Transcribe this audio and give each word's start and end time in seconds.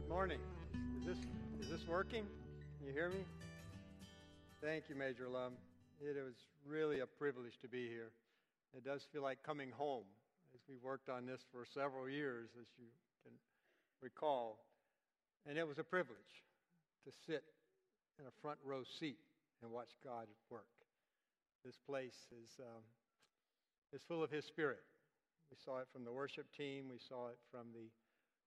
Good 0.00 0.08
morning. 0.08 0.40
Is 0.98 1.04
this 1.04 1.18
is 1.60 1.68
this 1.68 1.86
working? 1.86 2.24
Can 2.78 2.86
you 2.86 2.92
hear 2.94 3.10
me? 3.10 3.20
Thank 4.64 4.88
you, 4.88 4.96
Major 4.96 5.28
Lum. 5.28 5.52
It 6.00 6.16
was 6.16 6.40
really 6.64 7.00
a 7.00 7.06
privilege 7.06 7.60
to 7.60 7.68
be 7.68 7.86
here. 7.86 8.08
It 8.72 8.82
does 8.82 9.04
feel 9.12 9.20
like 9.20 9.42
coming 9.44 9.70
home 9.70 10.08
as 10.54 10.60
we 10.70 10.76
worked 10.82 11.10
on 11.10 11.26
this 11.26 11.44
for 11.52 11.66
several 11.68 12.08
years, 12.08 12.48
as 12.58 12.66
you 12.78 12.88
can 13.22 13.32
recall. 14.00 14.64
And 15.46 15.58
it 15.58 15.68
was 15.68 15.78
a 15.78 15.84
privilege 15.84 16.48
to 17.04 17.12
sit 17.26 17.44
in 18.18 18.24
a 18.24 18.32
front 18.40 18.58
row 18.64 18.80
seat 18.98 19.20
and 19.60 19.70
watch 19.70 19.90
God 20.02 20.28
work. 20.48 20.72
This 21.62 21.76
place 21.76 22.16
is, 22.32 22.56
um, 22.58 22.80
is 23.92 24.00
full 24.08 24.24
of 24.24 24.30
His 24.30 24.46
Spirit. 24.46 24.80
We 25.50 25.58
saw 25.62 25.80
it 25.80 25.88
from 25.92 26.04
the 26.04 26.12
worship 26.12 26.46
team, 26.56 26.88
we 26.88 26.98
saw 27.06 27.28
it 27.28 27.38
from 27.52 27.66
the 27.74 27.90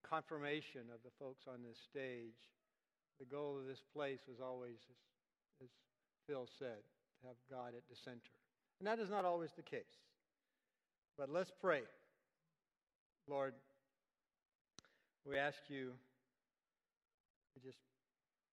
confirmation 0.08 0.92
of 0.94 1.00
the 1.04 1.12
folks 1.20 1.46
on 1.48 1.64
this 1.64 1.78
stage. 1.80 2.38
The 3.20 3.26
goal 3.26 3.58
of 3.58 3.66
this 3.66 3.84
place 3.94 4.20
was 4.28 4.40
always, 4.44 4.78
as, 5.62 5.70
Phil 6.28 6.48
said, 6.60 6.84
to 7.22 7.28
have 7.28 7.38
God 7.50 7.74
at 7.76 7.88
the 7.90 7.96
center. 7.96 8.36
And 8.80 8.88
that 8.88 9.00
is 9.00 9.10
not 9.10 9.26
always 9.26 9.52
the 9.56 9.64
case. 9.64 10.02
But 11.18 11.30
let's 11.30 11.52
pray. 11.62 11.82
Lord, 13.28 13.54
we 15.26 15.38
ask 15.38 15.58
you 15.70 15.92
just 17.64 17.78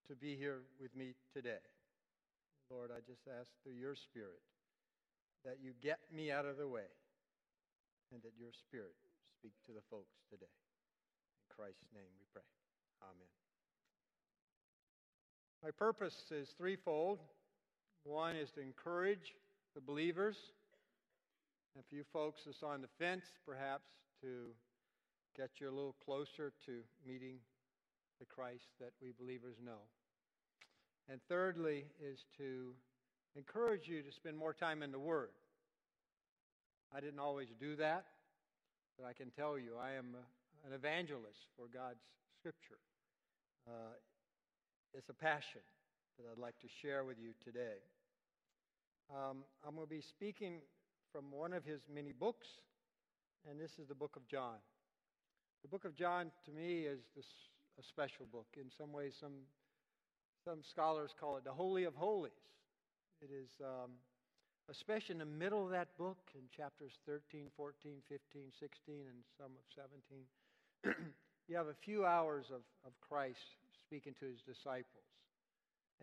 to 0.09 0.14
be 0.14 0.37
here 0.37 0.62
with 0.80 0.95
me 0.95 1.14
today. 1.34 1.64
Lord, 2.70 2.90
I 2.95 3.01
just 3.01 3.26
ask 3.26 3.51
through 3.62 3.74
your 3.74 3.96
Spirit 3.96 4.42
that 5.45 5.59
you 5.60 5.73
get 5.82 5.98
me 6.14 6.30
out 6.30 6.46
of 6.46 6.56
the 6.59 6.68
way 6.68 6.87
and 8.12 8.23
that 8.23 8.38
your 8.38 8.52
Spirit 8.52 8.95
speak 9.38 9.52
to 9.66 9.73
the 9.73 9.82
folks 9.90 10.14
today. 10.30 10.52
Christ's 11.60 11.92
name 11.92 12.08
we 12.16 12.24
pray. 12.32 12.40
Amen. 13.02 13.28
My 15.62 15.70
purpose 15.70 16.16
is 16.30 16.48
threefold. 16.56 17.18
One 18.04 18.34
is 18.34 18.48
to 18.52 18.62
encourage 18.62 19.34
the 19.74 19.82
believers. 19.82 20.38
If 21.78 21.84
you 21.92 22.02
folks 22.14 22.40
that's 22.46 22.62
on 22.62 22.80
the 22.80 22.88
fence, 22.98 23.24
perhaps 23.44 23.90
to 24.22 24.54
get 25.36 25.50
you 25.60 25.68
a 25.68 25.74
little 25.74 25.96
closer 26.02 26.50
to 26.64 26.80
meeting 27.06 27.36
the 28.20 28.24
Christ 28.24 28.64
that 28.80 28.92
we 29.02 29.12
believers 29.20 29.56
know. 29.62 29.84
And 31.10 31.20
thirdly 31.28 31.84
is 32.02 32.20
to 32.38 32.72
encourage 33.36 33.86
you 33.86 34.00
to 34.00 34.10
spend 34.10 34.34
more 34.34 34.54
time 34.54 34.82
in 34.82 34.92
the 34.92 34.98
Word. 34.98 35.28
I 36.90 37.00
didn't 37.00 37.20
always 37.20 37.48
do 37.60 37.76
that, 37.76 38.06
but 38.98 39.06
I 39.06 39.12
can 39.12 39.30
tell 39.30 39.58
you 39.58 39.72
I 39.78 39.92
am 39.98 40.16
an 40.66 40.72
evangelist 40.72 41.48
for 41.56 41.66
God's 41.72 42.02
Scripture. 42.38 42.78
Uh, 43.66 43.96
it's 44.94 45.08
a 45.08 45.14
passion 45.14 45.62
that 46.18 46.24
I'd 46.30 46.40
like 46.40 46.58
to 46.60 46.68
share 46.82 47.04
with 47.04 47.18
you 47.18 47.32
today. 47.44 47.80
Um, 49.10 49.44
I'm 49.66 49.74
going 49.74 49.86
to 49.86 49.90
be 49.90 50.02
speaking 50.02 50.60
from 51.12 51.30
one 51.32 51.52
of 51.52 51.64
his 51.64 51.80
many 51.92 52.12
books, 52.12 52.46
and 53.48 53.58
this 53.58 53.72
is 53.78 53.88
the 53.88 53.94
book 53.94 54.16
of 54.16 54.26
John. 54.28 54.58
The 55.62 55.68
book 55.68 55.84
of 55.84 55.94
John, 55.94 56.30
to 56.44 56.50
me, 56.52 56.86
is 56.86 57.00
this, 57.16 57.26
a 57.78 57.82
special 57.82 58.26
book. 58.30 58.46
In 58.56 58.70
some 58.76 58.92
ways, 58.92 59.14
some, 59.18 59.44
some 60.44 60.60
scholars 60.62 61.10
call 61.18 61.36
it 61.36 61.44
the 61.44 61.52
Holy 61.52 61.84
of 61.84 61.94
Holies. 61.94 62.32
It 63.20 63.30
is, 63.32 63.50
um, 63.60 63.90
especially 64.70 65.14
in 65.14 65.19
the 65.19 65.28
middle 65.28 65.64
of 65.64 65.70
that 65.70 65.97
book, 65.98 66.19
in 66.34 66.42
chapters 66.54 66.92
13, 67.06 67.48
14, 67.56 68.00
15, 68.08 68.42
16, 68.58 68.94
and 69.08 69.20
some 69.36 69.53
of 69.53 69.64
17, 69.75 70.25
you 71.48 71.56
have 71.56 71.66
a 71.66 71.76
few 71.84 72.04
hours 72.04 72.47
of, 72.50 72.62
of 72.86 72.92
Christ 73.00 73.38
speaking 73.86 74.14
to 74.20 74.26
his 74.26 74.41
disciples. 74.42 75.05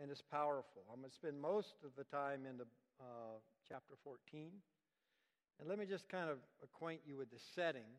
And 0.02 0.12
it's 0.12 0.22
powerful. 0.22 0.84
I'm 0.92 1.00
going 1.00 1.10
to 1.10 1.16
spend 1.16 1.42
most 1.42 1.74
of 1.84 1.92
the 1.98 2.04
time 2.06 2.46
in 2.46 2.58
the 2.58 2.66
uh, 3.00 3.42
chapter 3.68 3.96
14. 4.04 4.52
And 5.60 5.70
let 5.70 5.80
me 5.80 5.86
just 5.86 6.08
kind 6.10 6.30
of 6.30 6.38
acquaint 6.64 7.02
you 7.06 7.18
with 7.18 7.32
the 7.32 7.40
setting. 7.56 7.90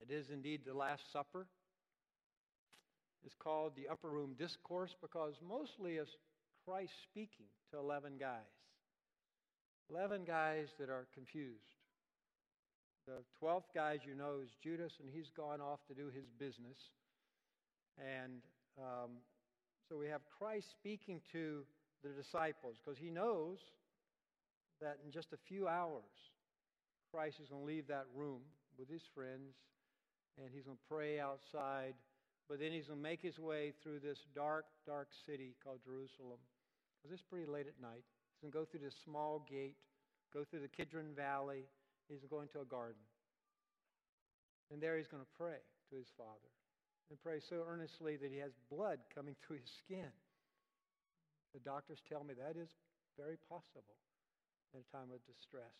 It 0.00 0.12
is 0.12 0.30
indeed 0.30 0.62
the 0.66 0.74
Last 0.74 1.02
Supper. 1.12 1.46
It's 3.24 3.34
called 3.38 3.72
the 3.76 3.88
Upper 3.88 4.08
Room 4.08 4.34
Discourse 4.38 4.94
because 5.00 5.34
mostly 5.46 5.96
it's 5.96 6.16
Christ 6.64 6.92
speaking 7.10 7.46
to 7.70 7.78
11 7.78 8.12
guys. 8.18 8.40
11 9.90 10.24
guys 10.24 10.66
that 10.78 10.90
are 10.90 11.06
confused. 11.14 11.77
The 13.08 13.24
12th 13.40 13.72
guy, 13.74 13.94
as 13.94 14.04
you 14.04 14.14
know, 14.14 14.36
is 14.44 14.50
Judas, 14.62 14.92
and 15.00 15.08
he's 15.08 15.30
gone 15.34 15.62
off 15.62 15.80
to 15.88 15.94
do 15.94 16.12
his 16.14 16.28
business. 16.38 16.76
And 17.96 18.42
um, 18.76 19.24
so 19.88 19.96
we 19.96 20.08
have 20.08 20.20
Christ 20.38 20.66
speaking 20.70 21.22
to 21.32 21.64
the 22.04 22.10
disciples 22.10 22.76
because 22.76 22.98
he 22.98 23.08
knows 23.08 23.56
that 24.82 24.98
in 25.06 25.10
just 25.10 25.32
a 25.32 25.38
few 25.48 25.66
hours, 25.66 26.12
Christ 27.10 27.40
is 27.40 27.48
going 27.48 27.62
to 27.62 27.66
leave 27.66 27.88
that 27.88 28.04
room 28.14 28.40
with 28.78 28.90
his 28.90 29.00
friends 29.14 29.56
and 30.36 30.50
he's 30.52 30.64
going 30.64 30.76
to 30.76 30.88
pray 30.94 31.18
outside. 31.18 31.94
But 32.46 32.60
then 32.60 32.72
he's 32.72 32.88
going 32.88 32.98
to 32.98 33.02
make 33.02 33.22
his 33.22 33.38
way 33.38 33.72
through 33.82 34.00
this 34.00 34.18
dark, 34.34 34.66
dark 34.86 35.08
city 35.24 35.56
called 35.64 35.80
Jerusalem 35.82 36.44
because 37.00 37.14
it's 37.14 37.24
pretty 37.24 37.50
late 37.50 37.66
at 37.66 37.80
night. 37.80 38.04
He's 38.04 38.42
going 38.42 38.52
to 38.52 38.58
go 38.58 38.64
through 38.68 38.84
this 38.84 39.00
small 39.02 39.46
gate, 39.48 39.76
go 40.30 40.44
through 40.44 40.60
the 40.60 40.68
Kidron 40.68 41.16
Valley. 41.16 41.64
He's 42.08 42.24
going 42.28 42.48
to 42.52 42.60
a 42.60 42.64
garden. 42.64 43.04
And 44.72 44.80
there 44.80 44.96
he's 44.96 45.08
going 45.08 45.22
to 45.22 45.34
pray 45.36 45.60
to 45.90 45.96
his 45.96 46.08
Father 46.16 46.52
and 47.08 47.20
pray 47.20 47.40
so 47.40 47.64
earnestly 47.64 48.16
that 48.16 48.32
he 48.32 48.38
has 48.38 48.52
blood 48.70 48.98
coming 49.14 49.36
through 49.40 49.60
his 49.60 49.72
skin. 49.84 50.12
The 51.54 51.60
doctors 51.60 52.00
tell 52.08 52.24
me 52.24 52.34
that 52.36 52.60
is 52.60 52.68
very 53.16 53.36
possible 53.48 53.96
in 54.74 54.80
a 54.80 54.88
time 54.92 55.08
of 55.08 55.24
distress. 55.24 55.76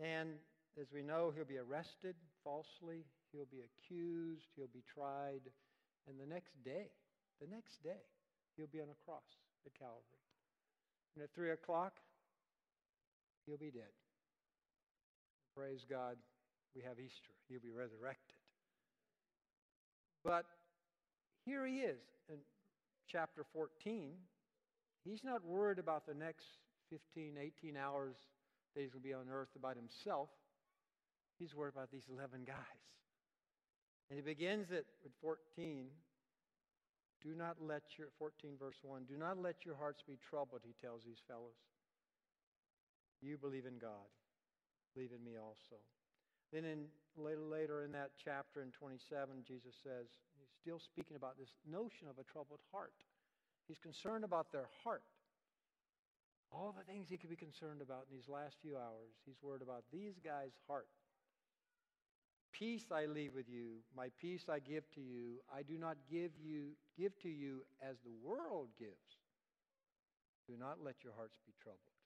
And 0.00 0.40
as 0.80 0.88
we 0.92 1.02
know, 1.02 1.32
he'll 1.34 1.44
be 1.44 1.60
arrested 1.60 2.16
falsely, 2.44 3.04
he'll 3.32 3.50
be 3.50 3.60
accused, 3.60 4.48
he'll 4.56 4.72
be 4.72 4.84
tried, 4.88 5.44
and 6.08 6.16
the 6.16 6.26
next 6.26 6.56
day, 6.64 6.88
the 7.40 7.48
next 7.50 7.82
day, 7.82 8.00
he'll 8.56 8.72
be 8.72 8.80
on 8.80 8.88
a 8.88 8.98
cross 9.04 9.28
at 9.66 9.76
Calvary. 9.76 10.22
And 11.14 11.22
at 11.22 11.34
3 11.34 11.50
o'clock, 11.50 12.00
he'll 13.44 13.58
be 13.58 13.70
dead. 13.70 13.92
Praise 15.58 15.84
God, 15.90 16.14
we 16.76 16.82
have 16.82 17.00
Easter. 17.00 17.34
He'll 17.48 17.58
be 17.58 17.72
resurrected. 17.74 18.38
But 20.24 20.44
here 21.44 21.66
he 21.66 21.78
is 21.78 21.98
in 22.28 22.36
chapter 23.10 23.44
14. 23.52 24.12
He's 25.02 25.24
not 25.24 25.44
worried 25.44 25.80
about 25.80 26.06
the 26.06 26.14
next 26.14 26.46
15, 26.90 27.34
18 27.42 27.76
hours 27.76 28.14
that 28.74 28.82
he's 28.82 28.90
going 28.92 29.02
to 29.02 29.08
be 29.08 29.14
on 29.14 29.26
earth 29.32 29.50
about 29.56 29.74
himself. 29.74 30.28
He's 31.40 31.56
worried 31.56 31.74
about 31.74 31.90
these 31.90 32.06
11 32.08 32.44
guys. 32.46 32.84
And 34.10 34.16
he 34.16 34.22
begins 34.22 34.70
it 34.70 34.86
with 35.02 35.12
14 35.20 35.86
do 37.20 37.34
not 37.34 37.56
let 37.60 37.82
your, 37.98 38.06
14 38.20 38.52
verse 38.60 38.78
1, 38.82 39.02
do 39.10 39.16
not 39.18 39.42
let 39.42 39.66
your 39.66 39.74
hearts 39.74 40.04
be 40.06 40.18
troubled, 40.30 40.60
he 40.64 40.72
tells 40.80 41.02
these 41.02 41.18
fellows. 41.26 41.58
You 43.20 43.36
believe 43.36 43.66
in 43.66 43.78
God. 43.80 44.06
Believe 44.94 45.12
in 45.12 45.24
me 45.24 45.36
also. 45.36 45.80
Then 46.52 46.64
in 46.64 46.88
later, 47.16 47.44
later 47.44 47.84
in 47.84 47.92
that 47.92 48.12
chapter 48.16 48.62
in 48.62 48.70
27, 48.72 49.44
Jesus 49.46 49.74
says, 49.82 50.08
he's 50.38 50.48
still 50.60 50.80
speaking 50.80 51.16
about 51.16 51.36
this 51.38 51.52
notion 51.68 52.08
of 52.08 52.18
a 52.18 52.24
troubled 52.24 52.60
heart. 52.72 52.96
He's 53.66 53.78
concerned 53.78 54.24
about 54.24 54.50
their 54.50 54.68
heart. 54.82 55.04
All 56.50 56.72
the 56.72 56.84
things 56.90 57.08
he 57.10 57.18
could 57.18 57.28
be 57.28 57.36
concerned 57.36 57.82
about 57.82 58.08
in 58.08 58.16
these 58.16 58.28
last 58.28 58.56
few 58.62 58.76
hours, 58.76 59.12
he's 59.26 59.36
worried 59.42 59.60
about 59.60 59.84
these 59.92 60.16
guys' 60.24 60.56
heart. 60.66 60.88
Peace 62.52 62.88
I 62.90 63.04
leave 63.04 63.34
with 63.34 63.48
you, 63.48 63.84
my 63.94 64.08
peace 64.18 64.48
I 64.48 64.58
give 64.58 64.88
to 64.94 65.00
you. 65.00 65.44
I 65.54 65.62
do 65.62 65.76
not 65.76 65.96
give 66.10 66.32
you 66.40 66.72
give 66.96 67.12
to 67.20 67.28
you 67.28 67.60
as 67.82 67.96
the 68.00 68.16
world 68.24 68.68
gives. 68.78 69.20
Do 70.48 70.56
not 70.58 70.82
let 70.82 71.04
your 71.04 71.12
hearts 71.12 71.38
be 71.46 71.52
troubled, 71.62 72.00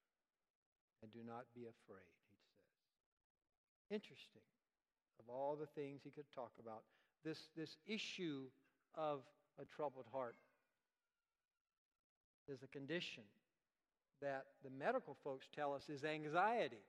and 1.01 1.13
do 1.13 1.21
not 1.25 1.47
be 1.55 1.63
afraid. 1.63 2.11
Interesting. 3.93 4.41
Of 5.21 5.29
all 5.29 5.55
the 5.55 5.69
things 5.79 6.01
he 6.03 6.11
could 6.11 6.31
talk 6.35 6.53
about, 6.59 6.83
this, 7.25 7.39
this 7.55 7.77
issue 7.87 8.45
of 8.95 9.21
a 9.61 9.65
troubled 9.77 10.07
heart 10.11 10.35
is 12.49 12.63
a 12.63 12.67
condition 12.69 13.23
that 14.23 14.47
the 14.65 14.71
medical 14.71 15.17
folks 15.23 15.47
tell 15.55 15.75
us 15.75 15.83
is 15.91 16.05
anxiety. 16.05 16.81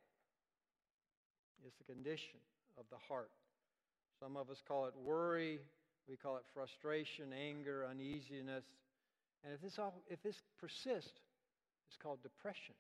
It's 1.65 1.75
the 1.77 1.94
condition 1.94 2.39
of 2.77 2.85
the 2.89 2.97
heart. 3.07 3.31
Some 4.19 4.38
of 4.38 4.50
us 4.50 4.61
call 4.65 4.85
it 4.85 4.94
worry, 4.95 5.59
we 6.07 6.15
call 6.15 6.38
it 6.38 6.44
frustration, 6.53 7.33
anger, 7.33 7.85
uneasiness. 7.89 8.63
And 9.44 9.53
if 9.53 9.61
this, 9.61 9.77
all, 9.77 10.01
if 10.09 10.23
this 10.23 10.35
persists, 10.57 11.19
it's 11.88 11.97
called 12.01 12.23
depression. 12.23 12.75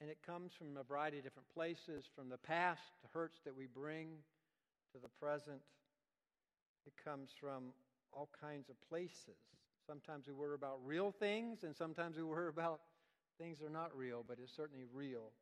And 0.00 0.10
it 0.10 0.18
comes 0.26 0.52
from 0.52 0.76
a 0.76 0.82
variety 0.82 1.18
of 1.18 1.24
different 1.24 1.48
places, 1.54 2.04
from 2.14 2.28
the 2.28 2.36
past, 2.36 2.82
the 3.02 3.08
hurts 3.12 3.40
that 3.44 3.56
we 3.56 3.66
bring, 3.66 4.08
to 4.92 4.98
the 5.02 5.08
present, 5.20 5.60
It 6.86 6.92
comes 7.04 7.30
from 7.40 7.74
all 8.12 8.28
kinds 8.40 8.70
of 8.70 8.76
places. 8.88 9.36
Sometimes 9.86 10.26
we 10.26 10.32
worry 10.32 10.54
about 10.54 10.78
real 10.84 11.10
things, 11.10 11.64
and 11.64 11.74
sometimes 11.74 12.16
we 12.16 12.22
worry 12.22 12.48
about 12.48 12.80
things 13.38 13.58
that 13.58 13.66
are 13.66 13.70
not 13.70 13.96
real, 13.96 14.24
but 14.26 14.38
it's 14.42 14.54
certainly 14.54 14.84
real. 14.92 15.32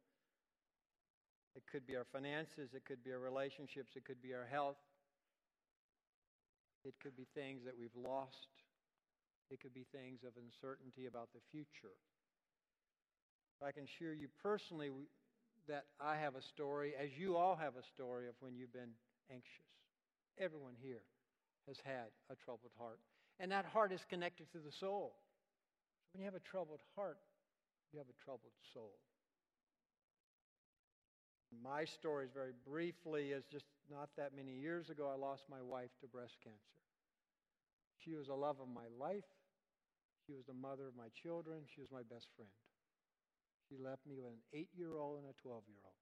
It 1.55 1.63
could 1.71 1.87
be 1.87 1.97
our 1.97 2.07
finances, 2.13 2.75
it 2.75 2.85
could 2.85 3.05
be 3.05 3.13
our 3.13 3.21
relationships, 3.21 3.93
it 3.95 4.05
could 4.05 4.21
be 4.21 4.35
our 4.35 4.47
health, 4.51 4.81
it 6.85 6.95
could 7.01 7.17
be 7.17 7.27
things 7.35 7.63
that 7.65 7.79
we've 7.79 7.95
lost, 7.95 8.49
it 9.51 9.61
could 9.61 9.75
be 9.75 9.87
things 9.93 10.25
of 10.25 10.33
uncertainty 10.37 11.07
about 11.07 11.29
the 11.33 11.41
future. 11.53 11.95
I 13.63 13.73
can 13.73 13.85
assure 13.85 14.13
you 14.13 14.29
personally 14.43 14.91
that 15.69 15.85
I 16.01 16.17
have 16.17 16.35
a 16.37 16.43
story, 16.43 16.93
as 17.01 17.11
you 17.19 17.37
all 17.37 17.57
have 17.57 17.75
a 17.77 17.85
story, 17.95 18.29
of 18.29 18.35
when 18.41 18.57
you've 18.57 18.73
been 18.73 18.93
anxious. 19.31 19.71
Everyone 20.39 20.75
here 20.83 21.03
has 21.67 21.79
had 21.85 22.13
a 22.31 22.35
troubled 22.35 22.73
heart. 22.79 23.01
And 23.41 23.51
that 23.51 23.65
heart 23.65 23.93
is 23.93 24.05
connected 24.09 24.51
to 24.53 24.59
the 24.59 24.73
soul. 24.73 25.15
So 26.07 26.11
when 26.13 26.21
you 26.21 26.27
have 26.27 26.35
a 26.35 26.45
troubled 26.45 26.81
heart, 26.95 27.19
you 27.93 27.99
have 27.99 28.09
a 28.09 28.25
troubled 28.25 28.53
soul. 28.73 28.99
My 31.63 31.85
story 31.85 32.27
is 32.27 32.33
very 32.35 32.53
briefly 32.67 33.31
is 33.31 33.45
just 33.51 33.67
not 33.91 34.11
that 34.17 34.35
many 34.35 34.53
years 34.53 34.91
ago 34.91 35.11
I 35.13 35.17
lost 35.17 35.45
my 35.49 35.63
wife 35.63 35.91
to 36.01 36.07
breast 36.07 36.35
cancer. 36.43 36.59
She 38.05 38.15
was 38.15 38.27
the 38.27 38.35
love 38.35 38.57
of 38.61 38.69
my 38.69 38.91
life. 38.99 39.25
She 40.27 40.33
was 40.33 40.45
the 40.47 40.55
mother 40.55 40.89
of 40.89 40.97
my 40.97 41.09
children. 41.23 41.61
She 41.75 41.81
was 41.81 41.91
my 41.93 42.03
best 42.03 42.27
friend. 42.37 42.51
She 43.69 43.81
left 43.81 44.05
me 44.05 44.15
with 44.15 44.29
an 44.29 44.41
8-year-old 44.53 45.25
and 45.25 45.29
a 45.29 45.37
12-year-old. 45.41 46.01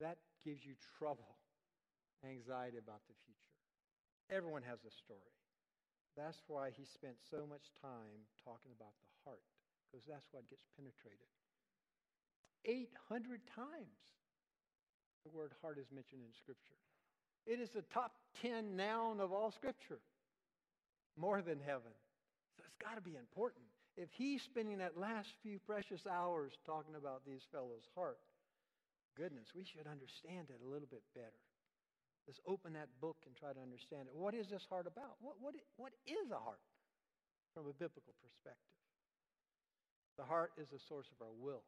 That 0.00 0.18
gives 0.44 0.64
you 0.64 0.74
trouble, 0.98 1.36
anxiety 2.24 2.78
about 2.78 3.02
the 3.08 3.16
future. 3.26 3.56
Everyone 4.30 4.62
has 4.64 4.80
a 4.84 4.92
story. 4.92 5.36
That's 6.16 6.40
why 6.46 6.70
he 6.74 6.84
spent 6.84 7.14
so 7.30 7.46
much 7.46 7.70
time 7.80 8.26
talking 8.44 8.72
about 8.74 8.94
the 8.98 9.10
heart 9.24 9.44
because 9.86 10.04
that's 10.04 10.26
what 10.32 10.48
gets 10.50 10.66
penetrated. 10.76 11.30
800 12.66 13.40
times 13.54 14.02
the 15.24 15.30
word 15.30 15.52
heart 15.62 15.78
is 15.78 15.86
mentioned 15.94 16.22
in 16.26 16.32
Scripture. 16.34 16.76
It 17.46 17.60
is 17.60 17.70
the 17.70 17.86
top 17.94 18.12
10 18.42 18.76
noun 18.76 19.20
of 19.20 19.32
all 19.32 19.50
Scripture, 19.50 20.00
more 21.16 21.40
than 21.40 21.58
heaven. 21.64 21.94
So 22.56 22.62
it's 22.66 22.76
got 22.76 22.96
to 22.96 23.02
be 23.02 23.16
important. 23.16 23.64
If 23.98 24.14
he's 24.14 24.46
spending 24.46 24.78
that 24.78 24.94
last 24.94 25.26
few 25.42 25.58
precious 25.66 26.06
hours 26.06 26.54
talking 26.62 26.94
about 26.94 27.26
these 27.26 27.42
fellows' 27.50 27.82
heart, 27.98 28.22
goodness, 29.18 29.50
we 29.58 29.66
should 29.66 29.90
understand 29.90 30.54
it 30.54 30.62
a 30.62 30.70
little 30.70 30.86
bit 30.86 31.02
better. 31.18 31.42
Let's 32.30 32.38
open 32.46 32.78
that 32.78 32.94
book 33.02 33.18
and 33.26 33.34
try 33.34 33.50
to 33.50 33.58
understand 33.58 34.06
it. 34.06 34.14
What 34.14 34.38
is 34.38 34.46
this 34.46 34.62
heart 34.70 34.86
about? 34.86 35.18
What, 35.18 35.42
what, 35.42 35.58
what 35.74 35.90
is 36.06 36.30
a 36.30 36.38
heart 36.38 36.62
from 37.50 37.66
a 37.66 37.74
biblical 37.74 38.14
perspective? 38.22 38.78
The 40.14 40.22
heart 40.22 40.54
is 40.62 40.70
the 40.70 40.78
source 40.86 41.10
of 41.10 41.18
our 41.18 41.34
will. 41.34 41.66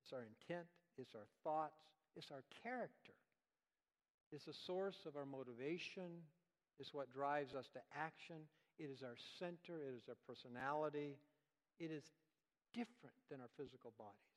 It's 0.00 0.16
our 0.16 0.24
intent, 0.24 0.64
it's 0.96 1.12
our 1.12 1.28
thoughts, 1.44 1.84
it's 2.16 2.32
our 2.32 2.44
character. 2.64 3.16
It's 4.32 4.48
the 4.48 4.56
source 4.64 4.96
of 5.04 5.20
our 5.20 5.28
motivation, 5.28 6.24
it's 6.80 6.96
what 6.96 7.12
drives 7.12 7.52
us 7.52 7.68
to 7.76 7.80
action. 7.92 8.48
It 8.82 8.90
is 8.90 9.06
our 9.06 9.14
center, 9.38 9.78
it 9.78 9.94
is 9.94 10.10
our 10.10 10.18
personality. 10.26 11.14
It 11.78 11.94
is 11.94 12.02
different 12.74 13.14
than 13.30 13.38
our 13.38 13.52
physical 13.54 13.94
bodies. 13.94 14.34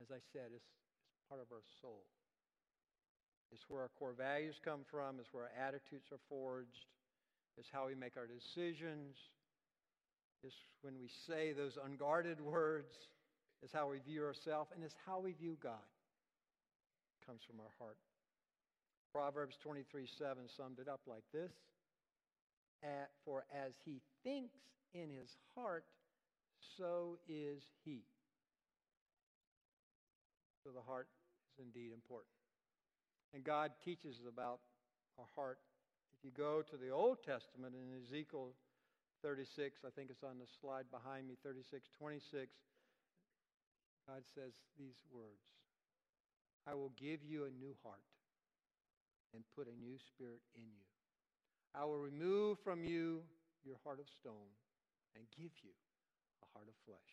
As 0.00 0.08
I 0.08 0.24
said, 0.32 0.56
it's, 0.56 0.72
it's 1.12 1.20
part 1.28 1.44
of 1.44 1.52
our 1.52 1.60
soul. 1.84 2.08
It's 3.52 3.68
where 3.68 3.84
our 3.84 3.92
core 4.00 4.16
values 4.16 4.56
come 4.64 4.88
from, 4.88 5.20
it's 5.20 5.28
where 5.36 5.52
our 5.52 5.56
attitudes 5.68 6.08
are 6.16 6.24
forged, 6.32 6.88
it's 7.60 7.68
how 7.68 7.92
we 7.92 7.94
make 7.94 8.16
our 8.16 8.24
decisions, 8.24 9.20
it's 10.40 10.56
when 10.80 10.96
we 10.96 11.12
say 11.28 11.52
those 11.52 11.76
unguarded 11.76 12.40
words. 12.54 12.96
It's 13.62 13.72
how 13.72 13.86
we 13.94 13.98
view 14.02 14.24
ourselves, 14.24 14.72
and 14.74 14.82
it's 14.82 14.96
how 15.06 15.20
we 15.20 15.30
view 15.38 15.56
God. 15.62 15.86
It 17.14 17.26
comes 17.26 17.42
from 17.46 17.60
our 17.60 17.70
heart. 17.78 17.94
Proverbs 19.12 19.54
23 19.62 20.08
7 20.18 20.48
summed 20.56 20.80
it 20.80 20.88
up 20.88 21.00
like 21.06 21.22
this 21.32 21.52
For 23.24 23.44
as 23.52 23.72
he 23.84 24.00
thinks 24.24 24.58
in 24.94 25.10
his 25.10 25.36
heart, 25.54 25.84
so 26.76 27.18
is 27.28 27.62
he. 27.84 28.02
So 30.64 30.70
the 30.70 30.82
heart 30.82 31.08
is 31.52 31.64
indeed 31.64 31.92
important. 31.92 32.30
And 33.34 33.44
God 33.44 33.72
teaches 33.84 34.20
about 34.28 34.60
our 35.18 35.26
heart. 35.34 35.58
If 36.18 36.24
you 36.24 36.30
go 36.30 36.62
to 36.62 36.76
the 36.76 36.90
Old 36.90 37.22
Testament 37.24 37.74
in 37.74 38.02
Ezekiel 38.02 38.52
36, 39.22 39.80
I 39.86 39.90
think 39.90 40.10
it's 40.10 40.22
on 40.22 40.38
the 40.38 40.50
slide 40.60 40.90
behind 40.90 41.26
me, 41.28 41.34
36, 41.42 41.88
26, 41.98 42.50
God 44.06 44.22
says 44.34 44.52
these 44.78 44.98
words 45.14 45.46
I 46.66 46.74
will 46.74 46.92
give 46.98 47.24
you 47.24 47.44
a 47.44 47.50
new 47.50 47.74
heart 47.82 48.06
and 49.34 49.42
put 49.56 49.66
a 49.66 49.80
new 49.80 49.98
spirit 49.98 50.42
in 50.54 50.62
you. 50.62 50.91
I 51.74 51.84
will 51.84 51.98
remove 51.98 52.58
from 52.64 52.84
you 52.84 53.22
your 53.64 53.76
heart 53.84 54.00
of 54.00 54.06
stone 54.20 54.52
and 55.16 55.24
give 55.36 55.52
you 55.64 55.72
a 56.42 56.46
heart 56.52 56.68
of 56.68 56.74
flesh. 56.84 57.12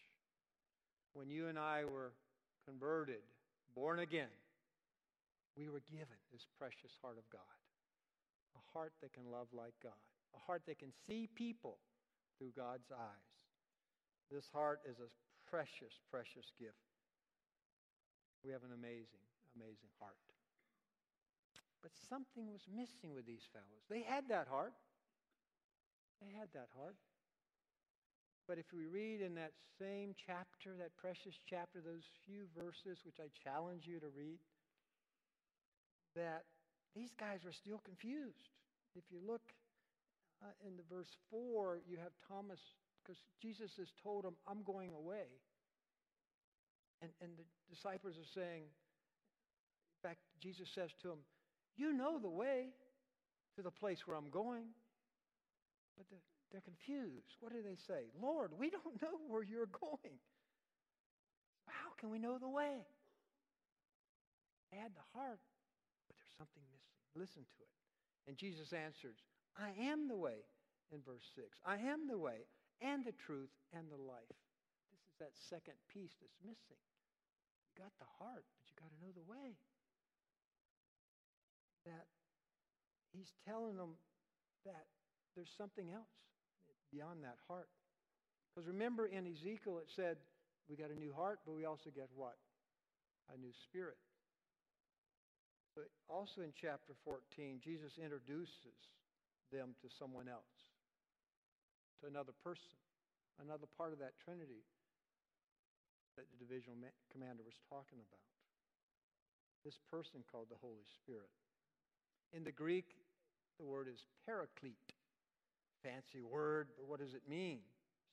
When 1.14 1.30
you 1.30 1.48
and 1.48 1.58
I 1.58 1.86
were 1.86 2.12
converted, 2.66 3.24
born 3.76 4.00
again, 4.00 4.32
we 5.56 5.70
were 5.70 5.84
given 5.92 6.20
this 6.32 6.46
precious 6.58 6.92
heart 7.02 7.18
of 7.18 7.28
God. 7.32 7.60
A 8.56 8.64
heart 8.78 8.94
that 9.02 9.14
can 9.14 9.32
love 9.32 9.48
like 9.54 9.74
God. 9.82 10.00
A 10.36 10.40
heart 10.40 10.64
that 10.68 10.80
can 10.80 10.92
see 11.08 11.28
people 11.36 11.78
through 12.38 12.52
God's 12.56 12.92
eyes. 12.92 13.30
This 14.32 14.46
heart 14.54 14.82
is 14.86 15.00
a 15.00 15.10
precious, 15.50 15.98
precious 16.12 16.54
gift. 16.60 16.78
We 18.46 18.52
have 18.52 18.64
an 18.64 18.72
amazing, 18.72 19.24
amazing 19.56 19.92
heart. 20.00 20.16
But 21.82 21.92
something 22.10 22.52
was 22.52 22.68
missing 22.68 23.16
with 23.16 23.26
these 23.26 23.48
fellows. 23.52 23.88
They 23.90 24.04
had 24.04 24.28
that 24.30 24.48
heart. 24.48 24.74
They 26.22 26.32
had 26.36 26.50
that 26.54 26.68
heart. 26.76 26.98
But 28.48 28.58
if 28.58 28.74
we 28.74 28.88
read 28.88 29.22
in 29.22 29.36
that 29.36 29.54
same 29.80 30.16
chapter, 30.18 30.76
that 30.80 30.98
precious 30.98 31.40
chapter, 31.48 31.80
those 31.80 32.04
few 32.26 32.50
verses 32.58 33.00
which 33.06 33.22
I 33.22 33.30
challenge 33.46 33.86
you 33.86 34.00
to 34.00 34.10
read, 34.12 34.40
that 36.16 36.44
these 36.96 37.14
guys 37.14 37.46
were 37.46 37.54
still 37.54 37.80
confused. 37.86 38.50
If 38.96 39.04
you 39.12 39.20
look 39.22 39.54
uh, 40.42 40.52
in 40.66 40.76
the 40.76 40.84
verse 40.90 41.16
4, 41.30 41.82
you 41.88 41.98
have 41.98 42.12
Thomas, 42.28 42.60
because 43.04 43.22
Jesus 43.42 43.72
has 43.78 43.94
told 44.02 44.26
him, 44.26 44.36
I'm 44.48 44.64
going 44.64 44.92
away. 44.98 45.30
And, 47.02 47.12
and 47.22 47.32
the 47.38 47.46
disciples 47.70 48.18
are 48.18 48.34
saying, 48.34 48.66
in 48.66 50.00
fact, 50.02 50.20
Jesus 50.42 50.68
says 50.74 50.90
to 51.04 51.12
him, 51.12 51.20
You 51.80 51.96
know 51.96 52.20
the 52.20 52.30
way 52.30 52.76
to 53.56 53.62
the 53.64 53.72
place 53.72 54.04
where 54.06 54.18
I'm 54.18 54.30
going. 54.30 54.68
But 55.96 56.12
they're, 56.12 56.28
they're 56.52 56.68
confused. 56.68 57.40
What 57.40 57.56
do 57.56 57.64
they 57.64 57.80
say? 57.88 58.12
Lord, 58.20 58.52
we 58.60 58.70
don't 58.70 59.02
know 59.02 59.16
where 59.32 59.44
you're 59.44 59.72
going. 59.72 60.20
How 61.68 61.96
can 61.96 62.12
we 62.12 62.20
know 62.20 62.38
the 62.38 62.50
way? 62.52 62.84
Add 64.76 64.92
the 64.92 65.08
heart, 65.16 65.40
but 66.08 66.16
there's 66.20 66.36
something 66.36 66.62
missing. 66.68 67.00
Listen 67.16 67.44
to 67.48 67.60
it. 67.64 67.74
And 68.28 68.38
Jesus 68.38 68.76
answers, 68.76 69.18
I 69.56 69.72
am 69.88 70.08
the 70.08 70.20
way, 70.20 70.44
in 70.92 71.00
verse 71.02 71.26
6. 71.34 71.48
I 71.66 71.80
am 71.80 72.06
the 72.12 72.20
way 72.20 72.46
and 72.82 73.06
the 73.06 73.16
truth 73.16 73.54
and 73.74 73.88
the 73.90 73.98
life. 73.98 74.40
This 74.92 75.02
is 75.08 75.16
that 75.20 75.34
second 75.50 75.80
piece 75.90 76.14
that's 76.20 76.40
missing. 76.44 76.80
You 77.66 77.72
got 77.82 77.94
the 77.98 78.10
heart, 78.20 78.46
but 78.58 78.66
you 78.68 78.76
got 78.78 78.92
to 78.92 79.00
know 79.02 79.14
the 79.14 79.26
way. 79.26 79.58
That 81.90 82.06
he's 83.18 83.34
telling 83.50 83.74
them 83.74 83.98
that 84.62 84.86
there's 85.34 85.50
something 85.58 85.90
else 85.90 86.14
beyond 86.94 87.26
that 87.26 87.42
heart. 87.50 87.70
Because 88.54 88.70
remember 88.70 89.10
in 89.10 89.26
Ezekiel 89.26 89.82
it 89.82 89.90
said, 89.98 90.22
we 90.70 90.78
got 90.78 90.94
a 90.94 91.00
new 91.02 91.10
heart, 91.10 91.42
but 91.50 91.58
we 91.58 91.66
also 91.66 91.90
get 91.90 92.14
what? 92.14 92.38
A 93.34 93.38
new 93.42 93.50
spirit. 93.66 93.98
But 95.74 95.90
also 96.06 96.46
in 96.46 96.54
chapter 96.54 96.94
14, 97.02 97.58
Jesus 97.58 97.98
introduces 97.98 98.78
them 99.50 99.74
to 99.82 99.90
someone 99.98 100.30
else, 100.30 100.54
to 102.02 102.10
another 102.10 102.38
person, 102.46 102.78
another 103.42 103.66
part 103.66 103.98
of 103.98 104.00
that 104.06 104.14
Trinity 104.22 104.62
that 106.18 106.30
the 106.30 106.38
divisional 106.38 106.78
commander 107.10 107.42
was 107.42 107.58
talking 107.66 107.98
about. 107.98 108.30
This 109.66 109.82
person 109.90 110.22
called 110.30 110.54
the 110.54 110.62
Holy 110.62 110.86
Spirit. 111.02 111.34
In 112.34 112.44
the 112.44 112.52
Greek, 112.52 112.96
the 113.60 113.66
word 113.66 113.88
is 113.88 114.06
paraclete. 114.26 114.94
Fancy 115.84 116.22
word, 116.22 116.70
but 116.78 116.88
what 116.88 117.00
does 117.00 117.14
it 117.14 117.24
mean? 117.30 117.60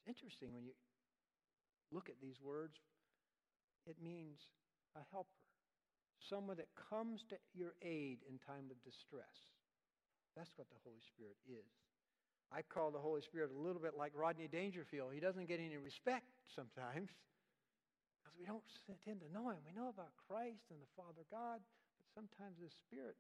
It's 0.07 0.09
interesting 0.09 0.55
when 0.55 0.65
you 0.65 0.73
look 1.93 2.09
at 2.09 2.17
these 2.23 2.41
words. 2.43 2.79
It 3.87 3.97
means 4.03 4.39
a 4.97 5.01
helper, 5.13 5.29
someone 6.31 6.57
that 6.59 6.69
comes 6.91 7.25
to 7.31 7.37
your 7.55 7.75
aid 7.83 8.21
in 8.29 8.39
time 8.47 8.71
of 8.71 8.79
distress 8.85 9.49
That's 10.37 10.53
what 10.57 10.69
the 10.71 10.81
Holy 10.85 11.03
Spirit 11.15 11.39
is. 11.49 11.67
I 12.53 12.63
call 12.63 12.91
the 12.93 13.03
Holy 13.03 13.23
Spirit 13.23 13.51
a 13.53 13.59
little 13.59 13.83
bit 13.83 13.99
like 13.99 14.13
Rodney 14.15 14.49
Dangerfield. 14.49 15.13
He 15.15 15.21
doesn't 15.21 15.49
get 15.49 15.61
any 15.61 15.79
respect 15.79 16.29
sometimes 16.55 17.11
because 18.21 18.37
we 18.39 18.47
don't 18.47 18.65
tend 19.05 19.21
to 19.23 19.31
know 19.33 19.51
him. 19.51 19.61
We 19.67 19.75
know 19.75 19.91
about 19.91 20.15
Christ 20.29 20.71
and 20.71 20.81
the 20.81 20.93
Father 20.97 21.27
God, 21.31 21.61
but 21.99 22.07
sometimes 22.15 22.59
the 22.63 22.71
Spirit, 22.87 23.17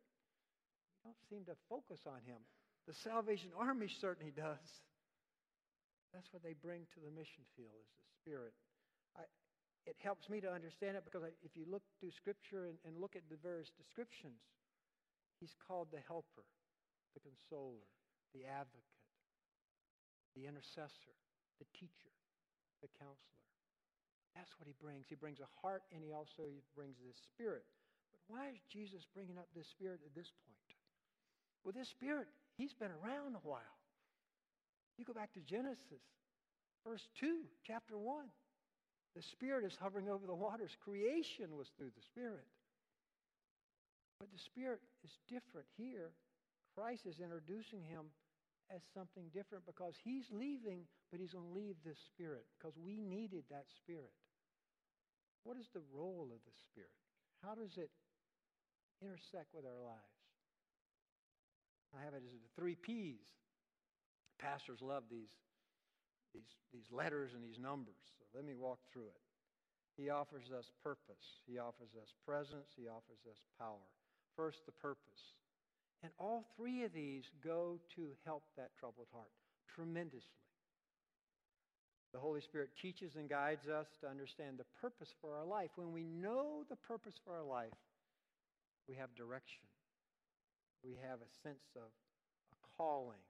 don't 1.06 1.22
seem 1.30 1.46
to 1.46 1.54
focus 1.70 2.02
on 2.10 2.18
him. 2.26 2.42
The 2.90 2.94
Salvation 3.06 3.54
Army 3.54 3.86
certainly 3.86 4.34
does. 4.34 4.66
That's 6.10 6.26
what 6.34 6.42
they 6.42 6.58
bring 6.58 6.90
to 6.94 6.98
the 6.98 7.14
mission 7.14 7.46
field 7.54 7.74
is 7.78 7.90
the 7.94 8.06
Spirit. 8.18 8.54
I, 9.14 9.22
it 9.86 9.94
helps 10.02 10.26
me 10.26 10.42
to 10.42 10.50
understand 10.50 10.98
it 10.98 11.06
because 11.06 11.22
I, 11.22 11.30
if 11.46 11.54
you 11.54 11.62
look 11.70 11.86
through 12.02 12.10
Scripture 12.18 12.66
and, 12.66 12.78
and 12.82 12.98
look 12.98 13.14
at 13.14 13.22
the 13.30 13.38
various 13.38 13.70
descriptions, 13.78 14.42
he's 15.38 15.54
called 15.62 15.94
the 15.94 16.02
helper, 16.10 16.46
the 17.14 17.22
consoler, 17.22 17.86
the 18.34 18.42
advocate 18.46 18.96
the 20.36 20.44
intercessor, 20.44 21.16
the 21.56 21.66
teacher, 21.72 22.12
the 22.84 22.92
counselor. 23.00 23.40
That's 24.36 24.52
what 24.60 24.68
he 24.68 24.76
brings. 24.76 25.08
He 25.08 25.16
brings 25.16 25.40
a 25.40 25.48
heart 25.64 25.88
and 25.88 26.04
he 26.04 26.12
also 26.12 26.52
brings 26.76 27.00
this 27.00 27.16
spirit. 27.32 27.64
But 28.12 28.20
why 28.28 28.52
is 28.52 28.60
Jesus 28.68 29.08
bringing 29.16 29.40
up 29.40 29.48
this 29.56 29.72
spirit 29.72 30.04
at 30.04 30.12
this 30.12 30.28
point? 30.44 30.55
Well, 31.66 31.74
this 31.74 31.90
spirit, 31.90 32.30
he's 32.54 32.78
been 32.78 32.94
around 33.02 33.34
a 33.34 33.42
while. 33.42 33.74
You 35.02 35.04
go 35.04 35.12
back 35.12 35.34
to 35.34 35.42
Genesis, 35.42 36.06
verse 36.86 37.02
2, 37.18 37.42
chapter 37.66 37.98
1. 37.98 38.22
The 39.18 39.22
Spirit 39.34 39.66
is 39.66 39.74
hovering 39.74 40.08
over 40.08 40.30
the 40.30 40.38
waters. 40.38 40.78
Creation 40.78 41.58
was 41.58 41.66
through 41.74 41.90
the 41.90 42.06
Spirit. 42.06 42.46
But 44.20 44.30
the 44.30 44.38
Spirit 44.38 44.78
is 45.02 45.10
different 45.26 45.66
here. 45.76 46.14
Christ 46.78 47.02
is 47.02 47.18
introducing 47.18 47.82
him 47.82 48.14
as 48.70 48.86
something 48.94 49.26
different 49.34 49.66
because 49.66 49.98
he's 49.98 50.30
leaving, 50.30 50.86
but 51.10 51.18
he's 51.18 51.34
going 51.34 51.50
to 51.50 51.58
leave 51.58 51.74
this 51.82 51.98
spirit 52.14 52.46
because 52.54 52.78
we 52.78 53.02
needed 53.02 53.42
that 53.50 53.66
spirit. 53.74 54.14
What 55.42 55.56
is 55.58 55.66
the 55.74 55.82
role 55.90 56.30
of 56.30 56.38
the 56.46 56.54
spirit? 56.62 56.94
How 57.42 57.58
does 57.58 57.74
it 57.74 57.90
intersect 59.02 59.50
with 59.50 59.66
our 59.66 59.82
lives? 59.82 60.25
I 61.96 62.04
have 62.04 62.14
it 62.14 62.22
as 62.24 62.32
the 62.32 62.52
three 62.60 62.76
P's. 62.76 63.24
Pastors 64.38 64.78
love 64.82 65.04
these, 65.10 65.32
these, 66.34 66.52
these 66.72 66.86
letters 66.92 67.32
and 67.34 67.42
these 67.42 67.58
numbers. 67.58 67.96
So 68.18 68.24
let 68.34 68.44
me 68.44 68.54
walk 68.54 68.78
through 68.92 69.08
it. 69.08 69.22
He 69.96 70.10
offers 70.10 70.52
us 70.52 70.68
purpose. 70.84 71.40
He 71.48 71.58
offers 71.58 71.96
us 71.96 72.12
presence. 72.26 72.68
He 72.76 72.86
offers 72.86 73.24
us 73.24 73.40
power. 73.58 73.88
First, 74.36 74.66
the 74.66 74.72
purpose. 74.72 75.32
And 76.02 76.12
all 76.18 76.44
three 76.56 76.84
of 76.84 76.92
these 76.92 77.24
go 77.42 77.80
to 77.96 78.08
help 78.24 78.44
that 78.56 78.76
troubled 78.78 79.08
heart 79.12 79.32
tremendously. 79.74 80.44
The 82.12 82.20
Holy 82.20 82.40
Spirit 82.40 82.70
teaches 82.80 83.16
and 83.16 83.28
guides 83.28 83.68
us 83.68 83.86
to 84.00 84.08
understand 84.08 84.58
the 84.58 84.68
purpose 84.80 85.08
for 85.20 85.36
our 85.36 85.44
life. 85.44 85.70
When 85.76 85.92
we 85.92 86.04
know 86.04 86.64
the 86.68 86.76
purpose 86.76 87.14
for 87.24 87.34
our 87.34 87.44
life, 87.44 87.72
we 88.88 88.94
have 88.96 89.14
direction. 89.14 89.64
We 90.86 90.94
have 91.02 91.18
a 91.18 91.30
sense 91.42 91.66
of 91.74 91.90
a 92.54 92.58
calling. 92.78 93.26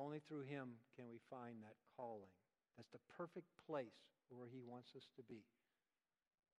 Only 0.00 0.24
through 0.24 0.48
Him 0.48 0.80
can 0.96 1.04
we 1.12 1.20
find 1.28 1.60
that 1.60 1.76
calling. 1.96 2.32
That's 2.76 2.88
the 2.88 3.04
perfect 3.20 3.52
place 3.68 4.00
where 4.32 4.48
He 4.48 4.64
wants 4.64 4.96
us 4.96 5.04
to 5.16 5.22
be, 5.28 5.44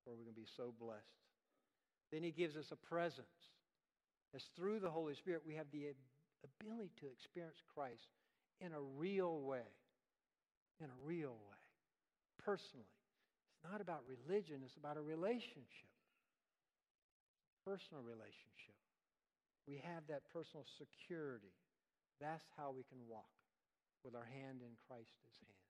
where 0.05 0.15
we 0.15 0.29
can 0.29 0.37
be 0.37 0.45
so 0.45 0.75
blessed. 0.77 1.25
Then 2.13 2.23
He 2.23 2.37
gives 2.37 2.57
us 2.57 2.69
a 2.69 2.77
presence. 2.77 3.57
As 4.37 4.45
through 4.55 4.81
the 4.81 4.91
Holy 4.91 5.15
Spirit, 5.15 5.41
we 5.47 5.55
have 5.55 5.73
the 5.73 5.97
ability 6.45 6.93
to 7.01 7.07
experience 7.09 7.65
Christ 7.73 8.13
in 8.61 8.73
a 8.73 8.81
real 9.01 9.41
way. 9.41 9.73
In 10.85 10.87
a 10.87 11.01
real 11.07 11.41
way. 11.49 11.65
Personally. 12.45 12.93
It's 13.57 13.73
not 13.73 13.81
about 13.81 14.05
religion, 14.09 14.61
it's 14.65 14.77
about 14.77 14.97
a 14.97 15.03
relationship. 15.03 15.93
Personal 17.65 18.03
relationship. 18.03 18.80
We 19.71 19.79
have 19.87 20.03
that 20.11 20.27
personal 20.35 20.67
security. 20.67 21.55
That's 22.19 22.43
how 22.59 22.75
we 22.75 22.83
can 22.91 22.99
walk 23.07 23.31
with 24.03 24.19
our 24.19 24.27
hand 24.27 24.67
in 24.67 24.75
Christ's 24.91 25.39
hand. 25.39 25.63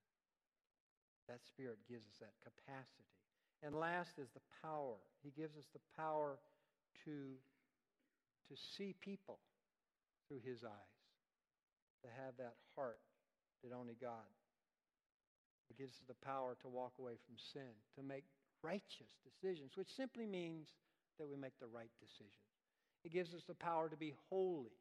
That 1.29 1.45
Spirit 1.45 1.85
gives 1.85 2.09
us 2.09 2.17
that 2.25 2.33
capacity. 2.41 3.13
And 3.61 3.77
last 3.77 4.17
is 4.17 4.33
the 4.33 4.43
power. 4.65 4.97
He 5.21 5.37
gives 5.37 5.53
us 5.61 5.69
the 5.77 5.85
power 6.01 6.41
to 7.05 7.37
to 8.49 8.57
see 8.75 8.97
people 8.99 9.39
through 10.27 10.43
his 10.43 10.65
eyes, 10.65 10.99
to 12.03 12.09
have 12.11 12.35
that 12.35 12.59
heart 12.75 12.99
that 13.63 13.71
only 13.71 13.95
God. 14.01 14.27
It 15.71 15.79
gives 15.79 15.95
us 15.95 16.09
the 16.09 16.19
power 16.27 16.57
to 16.63 16.69
walk 16.69 16.99
away 16.99 17.15
from 17.23 17.39
sin, 17.39 17.71
to 17.95 18.03
make 18.03 18.25
righteous 18.59 19.15
decisions, 19.23 19.77
which 19.77 19.95
simply 19.95 20.27
means 20.27 20.67
that 21.21 21.29
we 21.31 21.37
make 21.37 21.55
the 21.61 21.71
right 21.71 21.93
decisions. 22.03 22.50
It 23.05 23.13
gives 23.13 23.35
us 23.35 23.43
the 23.47 23.55
power 23.55 23.89
to 23.89 23.97
be 23.97 24.15
holy. 24.29 24.77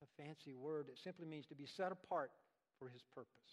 That's 0.00 0.10
a 0.10 0.22
fancy 0.22 0.54
word. 0.54 0.86
It 0.88 0.98
simply 1.02 1.26
means 1.26 1.46
to 1.46 1.54
be 1.54 1.66
set 1.66 1.92
apart 1.92 2.30
for 2.78 2.88
his 2.88 3.02
purpose. 3.14 3.52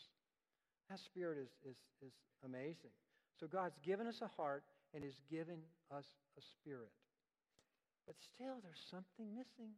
That 0.90 1.00
spirit 1.00 1.38
is, 1.38 1.50
is, 1.66 1.78
is 2.02 2.14
amazing. 2.46 2.96
So 3.40 3.48
God's 3.48 3.78
given 3.84 4.08
us 4.08 4.22
a 4.22 4.28
heart 4.28 4.64
and 4.94 5.04
has 5.04 5.20
given 5.30 5.60
us 5.92 6.06
a 6.38 6.42
spirit. 6.42 6.94
But 8.06 8.16
still, 8.34 8.64
there's 8.64 8.82
something 8.90 9.36
missing. 9.36 9.76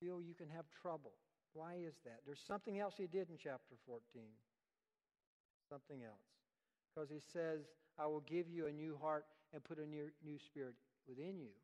Feel 0.00 0.20
you 0.20 0.34
can 0.34 0.48
have 0.48 0.64
trouble. 0.82 1.12
Why 1.52 1.74
is 1.86 1.94
that? 2.04 2.20
There's 2.26 2.42
something 2.46 2.80
else 2.80 2.94
he 2.96 3.06
did 3.06 3.30
in 3.30 3.38
chapter 3.38 3.76
14. 3.86 4.02
Something 5.70 6.02
else. 6.02 6.26
Because 6.90 7.08
he 7.08 7.22
says, 7.32 7.60
I 7.98 8.06
will 8.06 8.24
give 8.26 8.48
you 8.50 8.66
a 8.66 8.72
new 8.72 8.98
heart 9.00 9.24
and 9.52 9.62
put 9.62 9.78
a 9.78 9.86
new, 9.86 10.10
new 10.24 10.38
spirit 10.38 10.74
within 11.06 11.38
you. 11.38 11.54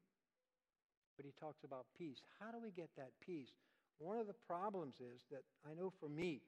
But 1.21 1.29
he 1.29 1.37
talks 1.37 1.61
about 1.65 1.85
peace. 1.99 2.17
How 2.41 2.51
do 2.51 2.57
we 2.57 2.71
get 2.71 2.89
that 2.97 3.13
peace? 3.21 3.53
One 3.99 4.17
of 4.17 4.27
the 4.27 4.41
problems 4.49 4.95
is 5.05 5.21
that 5.31 5.45
I 5.69 5.75
know 5.75 5.93
for 6.01 6.09
me, 6.09 6.41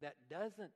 that 0.00 0.16
doesn't, 0.30 0.72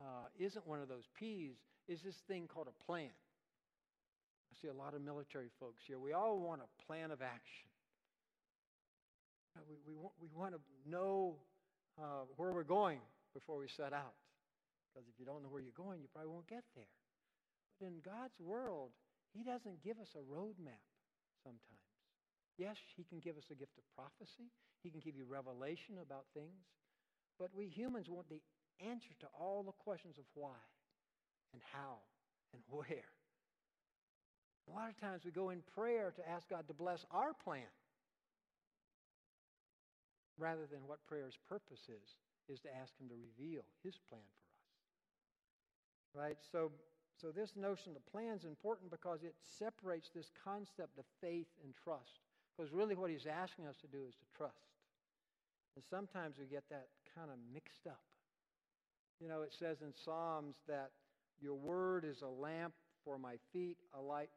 uh, 0.00 0.30
isn't 0.38 0.64
one 0.64 0.78
of 0.78 0.86
those 0.86 1.10
P's, 1.18 1.56
is 1.88 2.02
this 2.06 2.14
thing 2.28 2.46
called 2.46 2.68
a 2.70 2.84
plan. 2.86 3.10
I 3.10 4.52
see 4.62 4.68
a 4.68 4.72
lot 4.72 4.94
of 4.94 5.02
military 5.02 5.50
folks 5.58 5.82
here. 5.88 5.98
We 5.98 6.12
all 6.12 6.38
want 6.38 6.62
a 6.62 6.70
plan 6.86 7.10
of 7.10 7.20
action. 7.20 7.66
We, 9.68 9.74
we, 9.84 10.00
want, 10.00 10.14
we 10.22 10.28
want 10.32 10.54
to 10.54 10.60
know 10.88 11.34
uh, 11.98 12.30
where 12.36 12.52
we're 12.52 12.62
going 12.62 13.00
before 13.34 13.58
we 13.58 13.66
set 13.76 13.92
out. 13.92 14.14
Because 14.86 15.08
if 15.08 15.18
you 15.18 15.26
don't 15.26 15.42
know 15.42 15.48
where 15.48 15.62
you're 15.62 15.74
going, 15.76 16.00
you 16.00 16.06
probably 16.14 16.30
won't 16.30 16.46
get 16.46 16.62
there. 16.76 16.94
But 17.80 17.88
in 17.88 17.98
God's 18.04 18.38
world, 18.38 18.90
He 19.32 19.42
doesn't 19.42 19.82
give 19.82 19.98
us 19.98 20.14
a 20.14 20.22
roadmap 20.22 20.86
sometimes. 21.42 21.83
Yes, 22.56 22.76
He 22.96 23.04
can 23.04 23.18
give 23.18 23.36
us 23.36 23.50
a 23.50 23.54
gift 23.54 23.76
of 23.78 23.84
prophecy, 23.94 24.50
He 24.82 24.90
can 24.90 25.00
give 25.00 25.16
you 25.16 25.24
revelation 25.28 25.96
about 26.02 26.24
things. 26.34 26.66
But 27.38 27.50
we 27.54 27.66
humans 27.66 28.08
want 28.08 28.28
the 28.28 28.40
answer 28.80 29.10
to 29.20 29.26
all 29.38 29.62
the 29.62 29.72
questions 29.72 30.18
of 30.18 30.24
why 30.34 30.62
and 31.52 31.62
how 31.72 31.98
and 32.52 32.62
where. 32.68 33.10
A 34.68 34.72
lot 34.72 34.88
of 34.88 34.98
times 35.00 35.22
we 35.24 35.30
go 35.30 35.50
in 35.50 35.60
prayer 35.74 36.12
to 36.16 36.28
ask 36.28 36.48
God 36.48 36.66
to 36.68 36.74
bless 36.74 37.04
our 37.10 37.34
plan 37.34 37.68
rather 40.38 40.66
than 40.70 40.86
what 40.86 41.04
prayer's 41.06 41.38
purpose 41.48 41.88
is, 41.88 42.16
is 42.48 42.60
to 42.60 42.68
ask 42.74 42.92
Him 42.98 43.08
to 43.08 43.14
reveal 43.14 43.62
His 43.82 43.98
plan 44.08 44.22
for 46.12 46.22
us. 46.22 46.26
Right? 46.26 46.38
So, 46.50 46.70
so 47.20 47.30
this 47.30 47.56
notion 47.56 47.92
of 47.96 48.06
plan 48.10 48.34
is 48.34 48.44
important 48.44 48.90
because 48.90 49.22
it 49.22 49.34
separates 49.58 50.10
this 50.14 50.30
concept 50.44 50.98
of 50.98 51.04
faith 51.20 51.48
and 51.62 51.74
trust. 51.82 52.20
Because 52.54 52.72
really 52.72 52.94
what 52.94 53.10
He's 53.10 53.26
asking 53.26 53.66
us 53.66 53.76
to 53.82 53.88
do 53.88 54.04
is 54.06 54.14
to 54.14 54.26
trust. 54.36 54.70
And 55.74 55.84
sometimes 55.90 56.36
we 56.38 56.46
get 56.46 56.62
that 56.70 56.86
kind 57.14 57.30
of 57.30 57.36
mixed 57.52 57.86
up. 57.86 58.02
You 59.20 59.28
know, 59.28 59.42
it 59.42 59.52
says 59.58 59.82
in 59.82 59.92
Psalms 60.04 60.54
that 60.68 60.90
your 61.40 61.54
word 61.54 62.04
is 62.04 62.22
a 62.22 62.28
lamp 62.28 62.74
for 63.04 63.18
my 63.18 63.36
feet, 63.52 63.76
a 63.92 64.00
light 64.00 64.30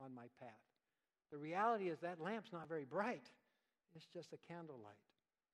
on 0.00 0.14
my 0.14 0.26
path. 0.40 0.64
The 1.30 1.38
reality 1.38 1.88
is 1.88 1.98
that 2.00 2.20
lamp's 2.20 2.52
not 2.52 2.68
very 2.68 2.84
bright. 2.84 3.28
It's 3.94 4.06
just 4.12 4.32
a 4.32 4.40
candlelight. 4.48 5.00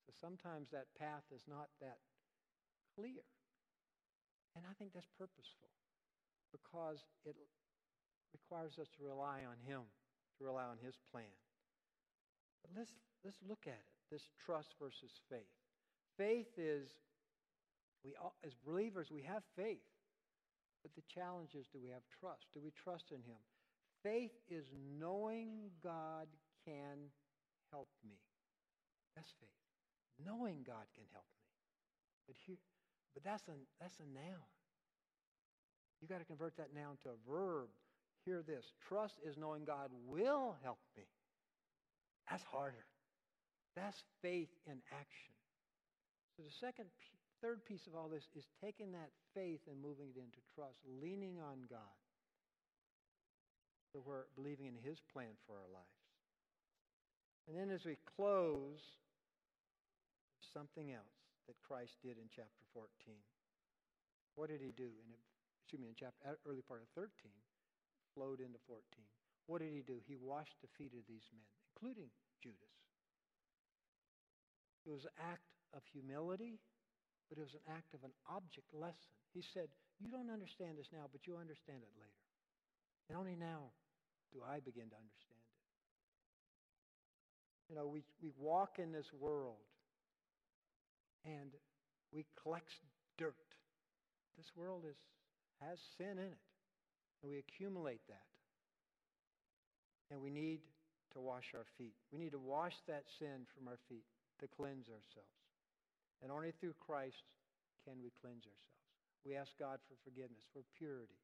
So 0.05 0.13
sometimes 0.19 0.67
that 0.71 0.87
path 0.99 1.23
is 1.33 1.43
not 1.47 1.67
that 1.81 1.99
clear. 2.95 3.23
And 4.55 4.63
I 4.69 4.73
think 4.77 4.93
that's 4.93 5.09
purposeful 5.17 5.71
because 6.51 7.01
it 7.25 7.35
requires 8.33 8.77
us 8.77 8.87
to 8.97 9.03
rely 9.03 9.41
on 9.47 9.57
Him, 9.65 9.81
to 10.37 10.45
rely 10.45 10.63
on 10.63 10.77
His 10.83 10.95
plan. 11.11 11.33
But 12.63 12.71
let's, 12.79 12.95
let's 13.23 13.37
look 13.47 13.67
at 13.67 13.77
it 13.77 13.93
this 14.11 14.29
trust 14.45 14.75
versus 14.79 15.11
faith. 15.29 15.49
Faith 16.17 16.53
is, 16.57 16.87
we 18.05 18.13
all, 18.21 18.35
as 18.45 18.53
believers, 18.65 19.09
we 19.11 19.23
have 19.23 19.43
faith. 19.55 19.81
But 20.83 20.93
the 20.95 21.01
challenge 21.07 21.55
is 21.55 21.65
do 21.71 21.79
we 21.81 21.89
have 21.89 22.03
trust? 22.19 22.45
Do 22.53 22.59
we 22.63 22.71
trust 22.71 23.11
in 23.11 23.23
Him? 23.23 23.41
Faith 24.03 24.35
is 24.49 24.65
knowing 24.99 25.71
God 25.81 26.27
can 26.65 27.09
help 27.71 27.87
me. 28.05 28.19
That's 29.15 29.33
faith. 29.39 29.49
Knowing 30.23 30.61
God 30.67 30.85
can 30.93 31.05
help 31.11 31.25
me. 31.25 31.41
But 32.27 32.35
here, 32.45 32.57
but 33.15 33.23
that's 33.23 33.47
a 33.47 33.55
that's 33.79 33.97
a 33.99 34.07
noun. 34.13 34.51
You 36.01 36.07
got 36.07 36.19
to 36.19 36.25
convert 36.25 36.57
that 36.57 36.75
noun 36.75 36.97
to 37.03 37.09
a 37.09 37.31
verb. 37.31 37.69
Hear 38.25 38.43
this. 38.45 38.73
Trust 38.87 39.15
is 39.25 39.37
knowing 39.37 39.63
God 39.63 39.89
will 40.07 40.55
help 40.61 40.79
me. 40.97 41.03
That's 42.29 42.43
harder. 42.43 42.85
That's 43.75 44.01
faith 44.21 44.51
in 44.67 44.79
action. 44.91 45.33
So 46.37 46.43
the 46.43 46.55
second, 46.59 46.85
third 47.41 47.65
piece 47.65 47.85
of 47.87 47.95
all 47.95 48.09
this 48.09 48.25
is 48.35 48.45
taking 48.63 48.91
that 48.93 49.09
faith 49.33 49.61
and 49.69 49.81
moving 49.81 50.09
it 50.15 50.19
into 50.19 50.41
trust, 50.55 50.77
leaning 51.01 51.37
on 51.41 51.65
God. 51.69 51.97
So 53.91 54.01
we're 54.01 54.25
believing 54.33 54.65
in 54.65 54.77
His 54.81 54.97
plan 55.13 55.37
for 55.45 55.53
our 55.53 55.69
lives. 55.69 56.03
And 57.45 57.53
then 57.53 57.69
as 57.69 57.85
we 57.85 57.97
close, 58.15 58.81
something 60.53 60.93
else 60.93 61.17
that 61.47 61.59
Christ 61.65 61.99
did 62.01 62.15
in 62.21 62.29
chapter 62.31 62.63
14. 62.71 62.87
What 64.37 64.49
did 64.49 64.61
he 64.61 64.71
do? 64.73 64.89
In 64.89 65.13
excuse 65.61 65.81
me, 65.81 65.89
in 65.89 65.97
chapter 65.97 66.37
early 66.45 66.63
part 66.63 66.81
of 66.81 66.89
13, 66.95 67.09
flowed 68.13 68.39
into 68.39 68.61
14. 68.65 68.81
What 69.49 69.59
did 69.59 69.73
he 69.73 69.83
do? 69.83 69.99
He 70.05 70.15
washed 70.15 70.55
the 70.61 70.71
feet 70.77 70.93
of 70.95 71.03
these 71.09 71.27
men, 71.35 71.49
including 71.83 72.07
Judas. 72.39 72.79
It 74.87 74.91
was 74.91 75.03
an 75.03 75.11
act 75.19 75.51
of 75.75 75.83
humility, 75.91 76.59
but 77.27 77.37
it 77.37 77.43
was 77.43 77.55
an 77.59 77.67
act 77.75 77.91
of 77.91 78.03
an 78.07 78.15
object 78.31 78.71
lesson. 78.71 79.11
He 79.35 79.43
said, 79.53 79.67
You 79.99 80.07
don't 80.07 80.31
understand 80.31 80.79
this 80.79 80.87
now, 80.95 81.11
but 81.11 81.27
you'll 81.27 81.43
understand 81.43 81.83
it 81.83 81.91
later. 81.99 82.23
And 83.11 83.19
only 83.19 83.35
now 83.35 83.75
do 84.31 84.39
I 84.47 84.63
begin 84.63 84.87
to 84.87 84.95
understand 84.95 85.43
it. 85.43 85.51
You 87.67 87.75
know, 87.75 87.87
we, 87.87 88.03
we 88.23 88.31
walk 88.39 88.79
in 88.79 88.91
this 88.91 89.11
world 89.19 89.67
and 91.25 91.51
we 92.15 92.23
collect 92.41 92.71
dirt. 93.17 93.35
This 94.37 94.47
world 94.55 94.83
is, 94.87 94.95
has 95.59 95.79
sin 95.97 96.15
in 96.15 96.31
it, 96.31 96.43
and 97.21 97.31
we 97.31 97.39
accumulate 97.39 98.01
that. 98.07 98.27
And 100.11 100.21
we 100.21 100.29
need 100.29 100.59
to 101.13 101.21
wash 101.21 101.53
our 101.53 101.65
feet. 101.77 101.95
We 102.11 102.19
need 102.19 102.33
to 102.33 102.41
wash 102.41 102.75
that 102.87 103.05
sin 103.19 103.45
from 103.53 103.67
our 103.67 103.79
feet 103.89 104.05
to 104.41 104.47
cleanse 104.47 104.89
ourselves. 104.89 105.39
And 106.21 106.31
only 106.31 106.51
through 106.57 106.75
Christ 106.79 107.23
can 107.85 108.01
we 108.01 108.11
cleanse 108.21 108.45
ourselves. 108.47 108.89
We 109.23 109.35
ask 109.35 109.51
God 109.55 109.79
for 109.87 109.95
forgiveness, 110.03 110.43
for 110.51 110.63
purity. 110.75 111.19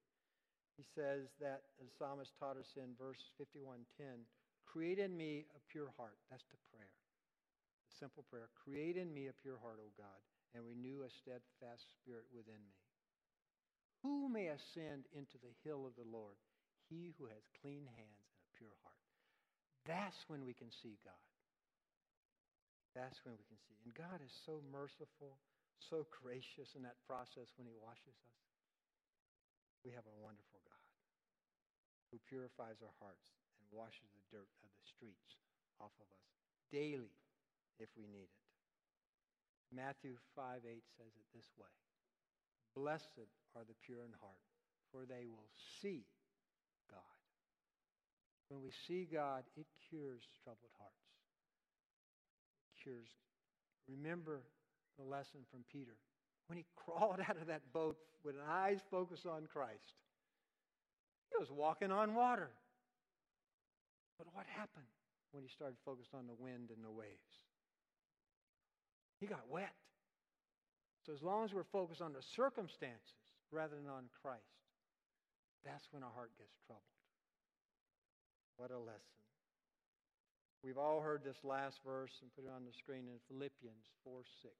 He 0.79 0.87
says 0.95 1.27
that, 1.43 1.75
the 1.75 1.91
psalmist 1.99 2.31
taught 2.39 2.55
us 2.55 2.71
in 2.79 2.95
verse 2.95 3.19
51:10, 3.35 4.23
create 4.63 4.99
in 4.99 5.15
me 5.17 5.45
a 5.51 5.59
pure 5.67 5.91
heart. 5.97 6.15
That's 6.31 6.47
the 6.47 6.61
prayer 6.71 6.87
The 7.89 7.95
simple 7.99 8.23
prayer 8.31 8.47
Create 8.55 8.95
in 8.95 9.13
me 9.13 9.27
a 9.27 9.33
pure 9.33 9.57
heart, 9.59 9.79
O 9.83 9.91
God, 9.97 10.21
and 10.55 10.63
renew 10.63 11.03
a 11.03 11.09
steadfast 11.09 11.83
spirit 11.99 12.25
within 12.31 12.63
me. 12.63 12.79
Who 14.03 14.29
may 14.29 14.47
ascend 14.47 15.11
into 15.11 15.37
the 15.43 15.51
hill 15.67 15.85
of 15.85 15.95
the 15.95 16.07
Lord? 16.07 16.37
He 16.87 17.11
who 17.17 17.25
has 17.25 17.43
clean 17.61 17.85
hands 17.85 18.25
and 18.31 18.39
a 18.39 18.57
pure 18.57 18.75
heart. 18.83 18.88
That's 19.89 20.21
when 20.29 20.45
we 20.45 20.53
can 20.53 20.69
see 20.69 21.01
God. 21.01 21.25
That's 22.93 23.17
when 23.25 23.33
we 23.33 23.45
can 23.49 23.57
see. 23.65 23.73
And 23.81 23.89
God 23.97 24.21
is 24.21 24.29
so 24.45 24.61
merciful, 24.69 25.41
so 25.81 26.05
gracious 26.21 26.77
in 26.77 26.85
that 26.85 27.01
process 27.09 27.49
when 27.57 27.65
He 27.65 27.73
washes 27.73 28.13
us. 28.13 28.39
We 29.81 29.89
have 29.97 30.05
a 30.05 30.21
wonderful 30.21 30.61
God 30.61 30.89
who 32.13 32.21
purifies 32.29 32.85
our 32.85 32.93
hearts 33.01 33.33
and 33.57 33.65
washes 33.73 34.13
the 34.13 34.25
dirt 34.29 34.51
of 34.61 34.69
the 34.69 34.85
streets 34.85 35.41
off 35.81 35.93
of 35.97 36.09
us 36.13 36.29
daily 36.69 37.17
if 37.81 37.89
we 37.97 38.05
need 38.05 38.29
it. 38.29 38.45
Matthew 39.73 40.21
5 40.37 40.69
8 40.69 40.85
says 41.01 41.13
it 41.17 41.27
this 41.33 41.49
way 41.57 41.73
Blessed 42.77 43.25
are 43.57 43.65
the 43.65 43.77
pure 43.81 44.05
in 44.05 44.13
heart, 44.21 44.45
for 44.93 45.09
they 45.09 45.25
will 45.25 45.49
see. 45.81 46.05
When 48.49 48.61
we 48.61 48.71
see 48.87 49.07
God, 49.11 49.43
it 49.55 49.67
cures 49.89 50.23
troubled 50.43 50.73
hearts. 50.77 50.93
Cures. 52.81 53.09
Remember 53.87 54.41
the 54.97 55.05
lesson 55.05 55.41
from 55.49 55.61
Peter 55.71 55.95
when 56.47 56.57
he 56.57 56.65
crawled 56.75 57.19
out 57.21 57.37
of 57.37 57.47
that 57.47 57.61
boat 57.71 57.97
with 58.23 58.35
eyes 58.49 58.79
focused 58.89 59.25
on 59.25 59.47
Christ. 59.51 59.95
He 61.29 61.39
was 61.39 61.51
walking 61.51 61.91
on 61.91 62.15
water. 62.15 62.49
But 64.17 64.27
what 64.33 64.45
happened 64.57 64.89
when 65.31 65.43
he 65.43 65.49
started 65.49 65.77
focused 65.85 66.13
on 66.13 66.27
the 66.27 66.33
wind 66.33 66.71
and 66.75 66.83
the 66.83 66.91
waves? 66.91 67.37
He 69.19 69.27
got 69.27 69.47
wet. 69.49 69.73
So 71.05 71.13
as 71.13 71.21
long 71.21 71.45
as 71.45 71.53
we're 71.53 71.63
focused 71.63 72.01
on 72.01 72.13
the 72.13 72.21
circumstances 72.35 73.15
rather 73.51 73.75
than 73.75 73.87
on 73.87 74.09
Christ, 74.21 74.43
that's 75.63 75.87
when 75.91 76.03
our 76.03 76.11
heart 76.13 76.31
gets 76.37 76.53
troubled. 76.65 76.98
What 78.59 78.75
a 78.75 78.77
lesson. 78.77 79.23
We've 80.67 80.77
all 80.77 80.99
heard 80.99 81.23
this 81.23 81.39
last 81.47 81.79
verse 81.87 82.11
and 82.19 82.27
put 82.35 82.43
it 82.43 82.51
on 82.51 82.67
the 82.67 82.75
screen 82.75 83.07
in 83.07 83.15
Philippians 83.31 83.87
4 84.03 84.19
6. 84.43 84.51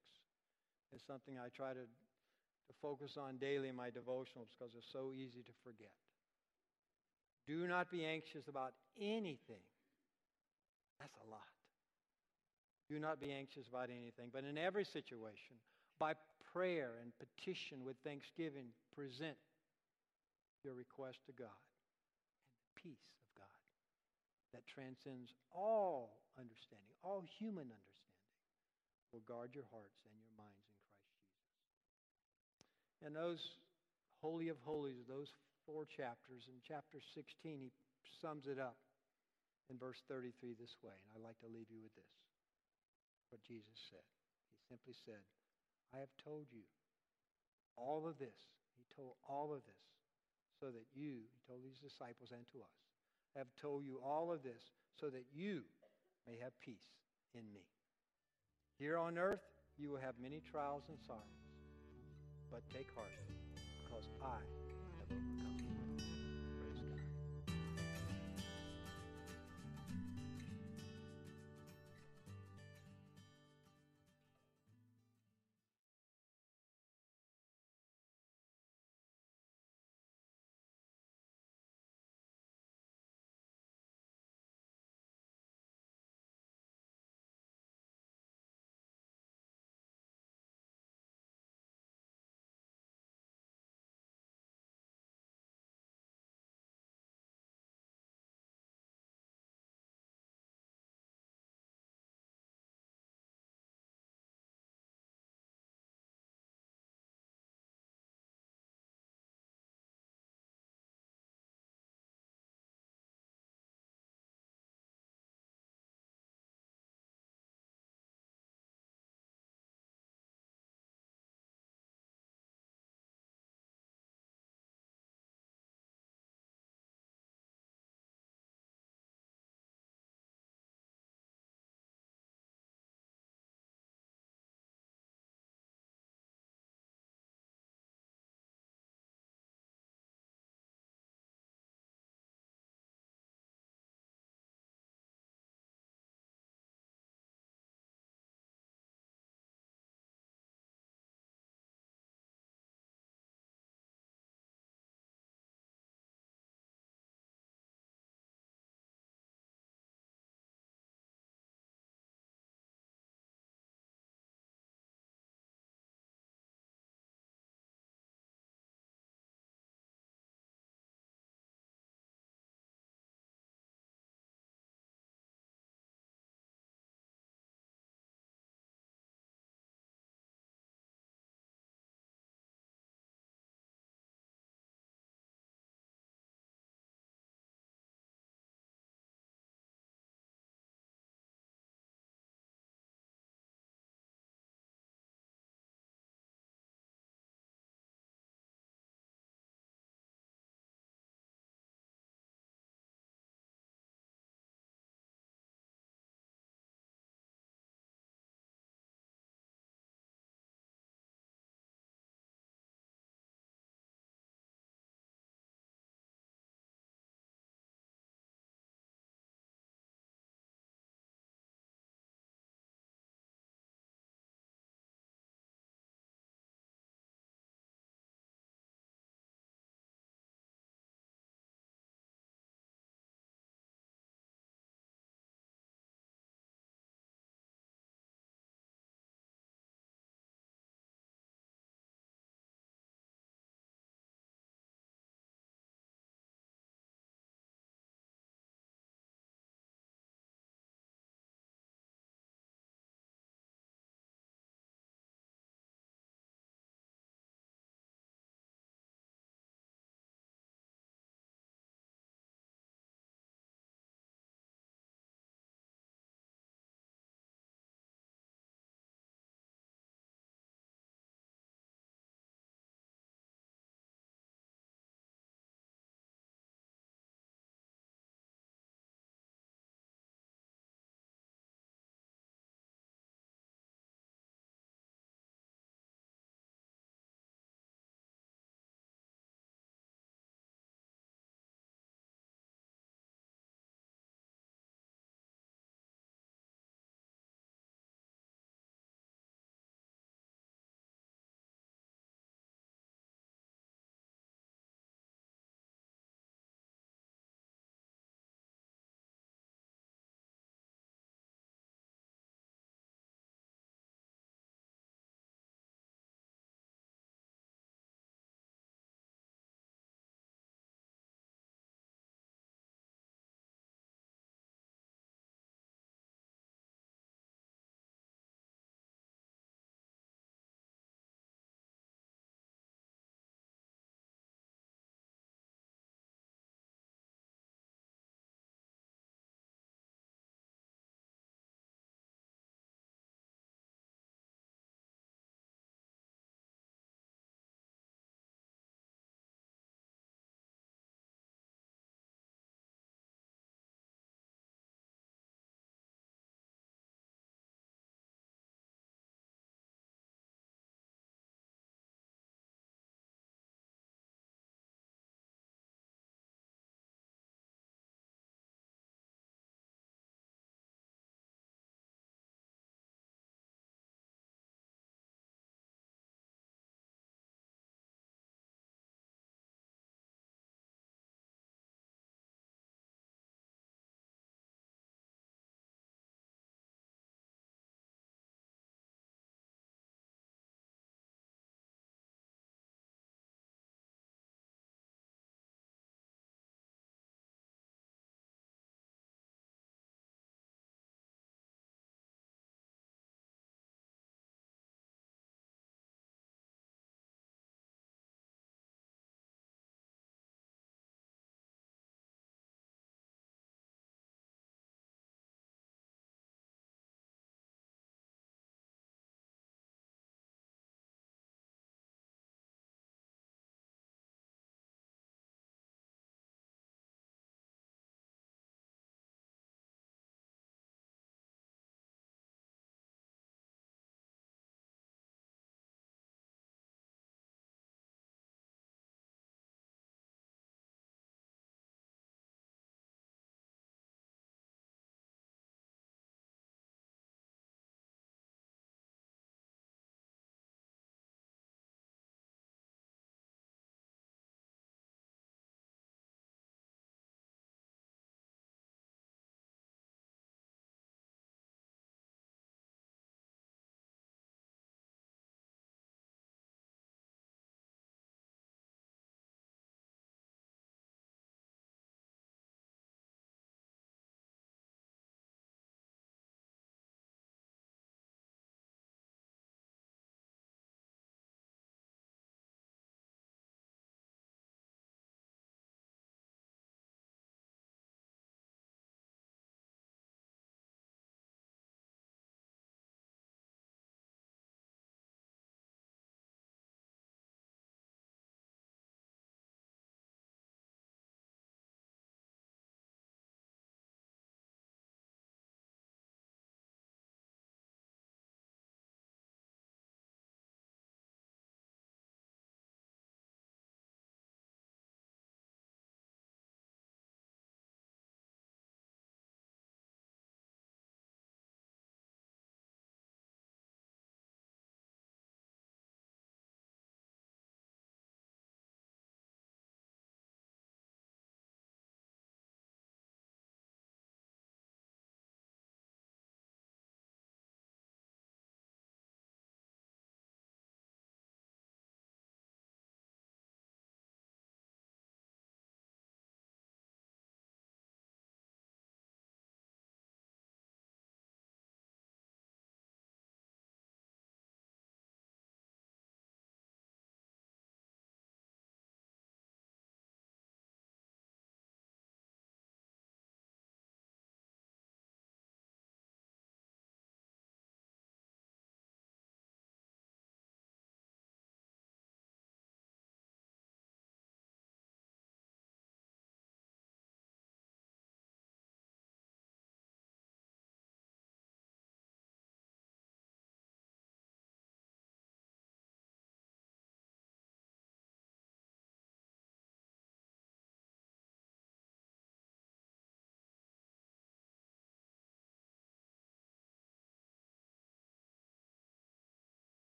It's 0.96 1.04
something 1.04 1.36
I 1.36 1.52
try 1.52 1.76
to, 1.76 1.84
to 1.84 2.74
focus 2.82 3.20
on 3.20 3.36
daily 3.44 3.68
in 3.68 3.76
my 3.76 3.92
devotionals 3.92 4.56
because 4.56 4.72
it's 4.72 4.88
so 4.88 5.12
easy 5.12 5.44
to 5.44 5.52
forget. 5.68 5.92
Do 7.44 7.68
not 7.68 7.92
be 7.92 8.06
anxious 8.06 8.48
about 8.48 8.72
anything. 8.96 9.68
That's 11.04 11.20
a 11.20 11.28
lot. 11.28 11.52
Do 12.88 13.04
not 13.04 13.20
be 13.20 13.36
anxious 13.36 13.68
about 13.68 13.92
anything, 13.92 14.32
but 14.32 14.48
in 14.48 14.58
every 14.58 14.86
situation, 14.86 15.60
by 16.00 16.14
prayer 16.56 17.04
and 17.04 17.12
petition 17.20 17.84
with 17.84 17.98
thanksgiving, 18.08 18.72
present 18.96 19.36
your 20.64 20.74
request 20.74 21.20
to 21.28 21.34
God. 21.36 21.60
And 22.64 22.72
peace 22.82 23.19
that 24.54 24.66
transcends 24.66 25.34
all 25.54 26.18
understanding, 26.38 26.96
all 27.04 27.22
human 27.38 27.70
understanding, 27.70 28.34
will 29.14 29.26
guard 29.26 29.54
your 29.58 29.66
hearts 29.74 30.00
and 30.06 30.14
your 30.22 30.34
minds 30.38 30.66
in 30.70 30.78
Christ 30.86 31.10
Jesus. 32.58 32.86
And 33.06 33.12
those 33.14 33.42
Holy 34.22 34.50
of 34.54 34.58
Holies, 34.62 35.02
those 35.10 35.34
four 35.66 35.86
chapters, 35.86 36.46
in 36.50 36.62
chapter 36.62 37.02
16, 37.18 37.26
he 37.62 37.72
sums 38.22 38.46
it 38.46 38.62
up 38.62 38.78
in 39.70 39.78
verse 39.78 40.02
33 40.10 40.58
this 40.58 40.74
way. 40.82 40.94
And 40.94 41.10
I'd 41.14 41.26
like 41.26 41.40
to 41.46 41.50
leave 41.50 41.70
you 41.70 41.82
with 41.82 41.94
this 41.98 42.14
what 43.30 43.46
Jesus 43.46 43.78
said. 43.94 44.06
He 44.54 44.58
simply 44.66 44.98
said, 45.06 45.22
I 45.94 46.02
have 46.02 46.14
told 46.26 46.50
you 46.50 46.66
all 47.78 48.10
of 48.10 48.18
this. 48.18 48.36
He 48.78 48.86
told 48.98 49.14
all 49.26 49.54
of 49.54 49.62
this 49.70 49.86
so 50.58 50.74
that 50.74 50.86
you, 50.98 51.30
he 51.30 51.40
told 51.46 51.62
these 51.64 51.80
disciples 51.80 52.34
and 52.34 52.44
to 52.52 52.60
us, 52.66 52.78
have 53.36 53.48
told 53.62 53.86
you 53.86 54.00
all 54.04 54.32
of 54.32 54.44
this 54.44 54.62
so 55.00 55.08
that 55.10 55.26
you 55.34 55.62
may 56.28 56.38
have 56.42 56.52
peace 56.60 56.78
in 57.34 57.42
me. 57.54 57.62
Here 58.78 58.98
on 58.98 59.18
earth, 59.18 59.42
you 59.78 59.90
will 59.90 60.00
have 60.00 60.16
many 60.22 60.42
trials 60.52 60.84
and 60.90 60.98
sorrows, 61.06 61.22
but 62.52 62.62
take 62.74 62.94
heart 62.96 63.10
because 63.86 64.08
I 64.24 65.69